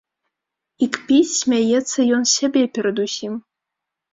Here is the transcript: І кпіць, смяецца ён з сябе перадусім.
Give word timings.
І 0.85 0.87
кпіць, 0.95 1.35
смяецца 1.41 1.99
ён 2.17 2.21
з 2.31 2.33
сябе 2.39 2.63
перадусім. 2.79 3.33